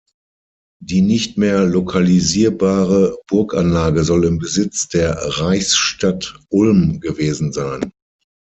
[0.83, 7.91] Die nicht mehr lokalisierbare Burganlage soll im Besitz der Reichsstadt Ulm gewesen sein.